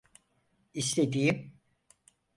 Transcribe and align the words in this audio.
İstediğim… 0.73 1.53